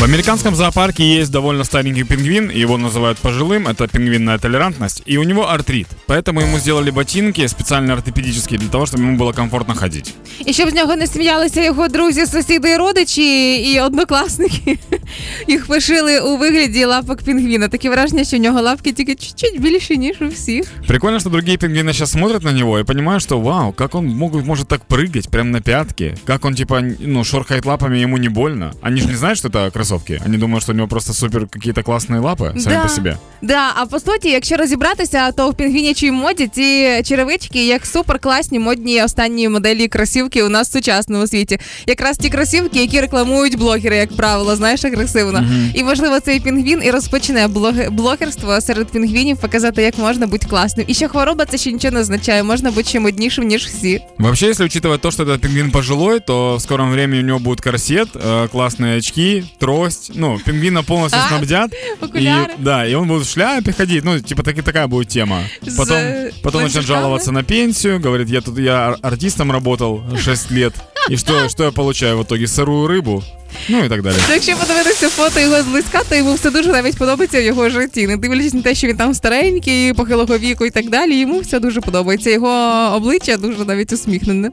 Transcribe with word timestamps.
В 0.00 0.02
американском 0.04 0.54
зоопарке 0.54 1.02
есть 1.02 1.30
довольно 1.30 1.64
старенький 1.64 2.04
пингвин, 2.04 2.50
его 2.50 2.76
называют 2.76 3.18
пожилым, 3.18 3.66
это 3.66 3.88
пингвинная 3.88 4.38
толерантность, 4.38 5.02
и 5.06 5.18
у 5.18 5.22
него 5.22 5.48
артрит. 5.48 5.88
Поэтому 6.06 6.40
ему 6.40 6.58
сделали 6.58 6.90
ботинки 6.90 7.46
специально 7.46 7.94
ортопедические 7.94 8.58
для 8.58 8.68
того, 8.68 8.86
чтобы 8.86 9.04
ему 9.04 9.16
было 9.16 9.32
комфортно 9.32 9.74
ходить. 9.74 10.14
І 10.44 10.52
щоб 10.52 10.70
з 10.70 10.74
нього 10.74 10.96
не 10.96 11.06
сміялися 11.06 11.64
його 11.64 11.88
друзі, 11.88 12.26
сусіди 12.26 12.70
і 12.70 12.76
родичі 12.76 13.56
і 13.56 13.80
однокласники. 13.80 14.78
Їх 15.48 15.66
пошили 15.66 16.20
у 16.20 16.36
вигляді 16.36 16.84
лапок 16.84 17.22
пінгвіна. 17.22 17.68
Таке 17.68 17.90
враження, 17.90 18.24
що 18.24 18.36
в 18.36 18.40
нього 18.40 18.62
лапки 18.62 18.92
тільки 18.92 19.14
чуть-чуть 19.14 19.60
більші, 19.60 19.96
ніж 19.98 20.16
у 20.22 20.26
всіх. 20.28 20.66
Прикольно, 20.86 21.20
что 21.20 21.30
другие 21.30 21.56
пингвины 21.56 21.92
сейчас 21.92 22.10
смотрят 22.12 22.42
на 22.44 22.52
него 22.52 22.78
и 22.78 22.84
понимают, 22.84 23.22
что 23.22 23.40
вау, 23.40 23.72
как 23.72 23.94
он 23.94 24.06
мог, 24.06 24.44
может 24.44 24.68
так 24.68 24.80
прыгать 24.88 25.28
прямо 25.30 25.50
на 25.50 25.60
пятки, 25.60 26.14
как 26.26 26.44
он 26.44 26.54
типа, 26.54 26.82
ну, 27.00 27.24
шорхает 27.24 27.66
лапами, 27.66 27.98
ему 28.04 28.18
не 28.18 28.28
больно. 28.28 28.72
Они 28.82 29.00
же 29.00 29.08
не 29.08 29.14
знают, 29.16 29.38
что 29.38 29.48
это 29.48 29.70
кроссовки. 29.70 30.20
Они 30.26 30.36
думают, 30.38 30.62
что 30.62 30.72
у 30.72 30.76
него 30.76 30.88
просто 30.88 31.12
супер 31.12 31.46
какие-то 31.46 31.82
классные 31.82 32.20
лапы 32.20 32.58
сами 32.60 32.76
Да. 32.76 32.82
по 32.82 32.88
себе. 32.88 33.16
Да, 33.42 33.72
а 33.76 33.86
по 33.86 34.00
суті, 34.00 34.28
якщо 34.30 34.56
розібратися, 34.56 35.32
то 35.32 35.50
в 35.50 35.54
пінгвінячій 35.54 36.10
моді 36.10 36.46
ці 36.46 37.02
черевички 37.04 37.66
як 37.66 37.86
супер 37.86 38.18
класні 38.18 38.58
модні 38.58 39.02
останні 39.02 39.48
моделі 39.48 39.88
кросівки 39.88 40.42
у 40.42 40.48
нас 40.48 40.68
в 40.68 40.72
сучасному 40.72 41.26
світі. 41.26 41.58
Якраз 41.86 42.18
ті 42.18 42.28
кросівки, 42.28 42.80
які 42.80 43.00
рекламують 43.00 43.58
блогери, 43.58 43.96
як 43.96 44.16
правило, 44.16 44.56
знаєш, 44.56 44.84
агресивно. 45.00 45.44
І 45.74 45.84
можливо, 45.84 46.20
цей 46.20 46.40
пінгвін 46.40 46.80
і 46.84 46.90
розпочне 46.90 47.46
блог- 47.46 47.90
блогерство 47.90 48.60
серед 48.60 48.86
пінгвінів, 48.86 49.36
показати, 49.36 49.82
як 49.82 49.98
можна 49.98 50.26
бути 50.26 50.46
класним. 50.46 50.86
І 50.88 50.94
що 50.94 51.08
хвороба 51.08 51.44
це 51.44 51.58
ще 51.58 51.72
нічого 51.72 51.94
не 51.94 52.00
означає, 52.00 52.42
можна 52.42 52.70
бути 52.70 52.88
ще 52.88 53.00
моднішим, 53.00 53.46
ніж 53.46 53.64
всі. 53.66 54.02
Вообще, 54.18 54.46
если 54.50 54.66
учитывать 54.66 54.98
то, 54.98 55.10
что 55.10 55.24
этот 55.24 55.38
пингвин 55.38 55.70
пожилой, 55.70 56.20
то 56.20 56.56
в 56.56 56.62
скором 56.62 56.90
времени 56.92 57.20
у 57.20 57.26
него 57.26 57.38
будет 57.38 57.60
корсет, 57.60 58.08
э, 58.16 58.48
классные 58.48 58.98
очки, 58.98 59.44
трость. 59.58 60.12
Ну, 60.14 60.38
пингвина 60.44 60.82
полностью 60.82 61.20
А, 61.24 61.28
снабдят. 61.28 61.70
окуляри. 62.00 62.52
И, 62.52 62.62
да, 62.62 62.86
и 62.86 62.94
он 62.94 63.08
будет 63.08 63.26
в 63.26 63.30
шляпе 63.32 63.72
ходить. 63.72 64.04
Ну, 64.04 64.20
типа 64.20 64.42
таки, 64.42 64.62
такая 64.62 64.86
будет 64.86 65.08
тема. 65.08 65.40
С 65.66 65.74
Потом, 65.76 65.96
потом 66.42 66.62
начнет 66.62 66.76
ланцюжками. 66.76 66.84
жаловаться 67.00 67.32
на 67.32 67.42
пенсию. 67.42 68.00
Говорит, 68.00 68.28
я 68.28 68.40
тут 68.40 68.58
я 68.58 68.72
ар- 68.88 68.98
артистом 69.02 69.52
работал 69.52 70.02
6 70.24 70.50
лет. 70.50 70.74
И 71.10 71.16
что, 71.16 71.48
что 71.48 71.64
я 71.64 71.70
получаю 71.70 72.18
в 72.18 72.22
итоге? 72.22 72.46
Сырую 72.46 72.88
рыбу? 72.88 73.22
Ну 73.69 73.85
і 73.85 73.89
так 73.89 74.01
далі. 74.01 74.15
То 74.27 74.33
якщо 74.33 74.57
подивитися 74.57 75.09
фото 75.09 75.39
його 75.39 75.61
зблизька, 75.61 76.01
то 76.09 76.15
йому 76.15 76.33
все 76.33 76.51
дуже 76.51 76.71
навіть 76.71 76.97
подобається 76.97 77.41
в 77.41 77.43
його 77.43 77.69
житті. 77.69 78.07
Не 78.07 78.17
дивлячись 78.17 78.53
на 78.53 78.61
те, 78.61 78.75
що 78.75 78.87
він 78.87 78.97
там 78.97 79.13
старенький, 79.13 79.93
похилого 79.93 80.37
віку 80.37 80.65
і 80.65 80.69
так 80.69 80.89
далі. 80.89 81.19
Йому 81.19 81.39
все 81.39 81.59
дуже 81.59 81.81
подобається. 81.81 82.29
Його 82.29 82.49
обличчя 82.95 83.37
дуже 83.37 83.65
навіть 83.65 83.93
усміхнене. 83.93 84.51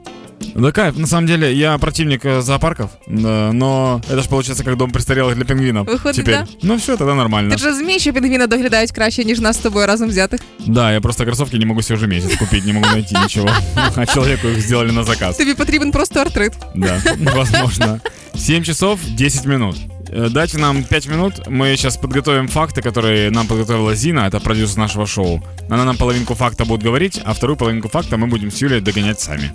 Да 0.54 0.70
кайф, 0.72 0.96
на 0.96 1.06
самом 1.06 1.26
деле, 1.26 1.52
я 1.52 1.78
противник 1.78 2.24
э, 2.24 2.40
зоопарков, 2.40 2.90
да, 3.08 3.50
но 3.52 4.00
это 4.08 4.22
же 4.22 4.28
получается 4.28 4.62
как 4.62 4.76
дом 4.76 4.90
престарелых 4.92 5.34
для 5.34 5.44
пингвинов. 5.44 5.88
Выходит, 5.88 6.16
теперь. 6.16 6.34
да. 6.34 6.46
Ну 6.62 6.76
все, 6.76 6.96
тогда 6.96 7.14
нормально. 7.14 7.50
Ти 7.50 7.58
ж 7.58 7.66
розумієш, 7.66 8.02
що 8.02 8.12
пінгвіна 8.12 8.46
доглядають 8.46 8.92
краще, 8.92 9.24
ніж 9.24 9.40
нас 9.40 9.56
з 9.56 9.58
тобою 9.58 9.86
разом 9.86 10.08
взятих. 10.08 10.40
Да, 10.66 10.92
я 10.92 11.00
просто 11.00 11.24
кроссовки 11.24 11.58
не 11.58 11.66
могу 11.66 11.82
себе 11.82 11.96
уже 11.96 12.06
месяц 12.06 12.36
купить, 12.38 12.66
не 12.66 12.72
могу 12.72 12.86
найти 12.86 13.14
ничего. 13.18 13.48
А 13.96 14.06
человеку 14.06 14.48
их 14.48 14.60
сделали 14.60 14.92
на 14.92 15.04
заказ. 15.04 15.36
Тобі 15.36 15.54
потрібен 15.54 15.90
просто 15.90 16.20
артрит. 16.20 16.52
Да, 16.74 17.02
возможно. 17.34 18.00
7 18.36 18.64
часов 18.64 18.98
10 19.16 19.46
минут. 19.46 19.76
Э, 20.12 20.30
Дайте 20.30 20.58
нам 20.58 20.84
5 20.84 21.08
минут, 21.08 21.34
мы 21.48 21.76
сейчас 21.76 21.96
подготовим 21.96 22.48
факты, 22.48 22.82
которые 22.82 23.30
нам 23.30 23.46
подготовила 23.46 23.94
Зина, 23.96 24.28
это 24.28 24.40
продюсер 24.40 24.78
нашего 24.78 25.06
шоу. 25.06 25.42
Она 25.70 25.84
нам 25.84 25.96
половинку 25.96 26.34
факта 26.34 26.64
будет 26.64 26.82
говорить, 26.84 27.20
а 27.24 27.32
вторую 27.32 27.56
половинку 27.56 27.88
факта 27.88 28.16
мы 28.16 28.26
будем 28.26 28.50
с 28.50 28.62
Юлей 28.62 28.80
догонять 28.80 29.20
сами. 29.20 29.52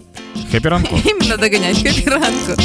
Хэппи 0.51 0.69
ранку. 0.69 0.99
Іменно 1.05 1.37
доганять 1.43 1.83
ранку. 2.07 2.57